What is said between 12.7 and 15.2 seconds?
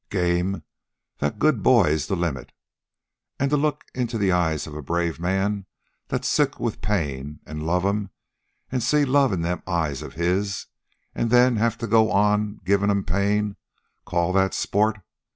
'm pain call that sport?